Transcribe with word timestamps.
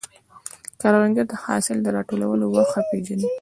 کروندګر 0.81 1.25
د 1.29 1.33
حاصل 1.43 1.77
د 1.81 1.87
راټولولو 1.97 2.45
وخت 2.55 2.69
ښه 2.73 2.81
پېژني 2.89 3.29